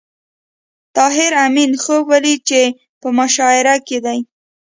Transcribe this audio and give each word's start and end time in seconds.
طاهر 0.95 1.31
آمین 1.45 1.71
خوب 1.83 2.03
ولید 2.11 2.39
چې 2.49 2.61
په 3.01 3.07
مشاعره 3.17 3.75
کې 3.87 3.97
دی 4.05 4.19